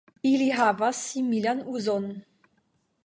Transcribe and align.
Ili 0.29 0.47
havas 0.59 1.01
similan 1.11 1.61
uzon. 1.75 2.09